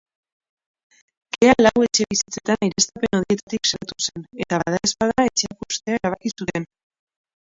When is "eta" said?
4.47-4.61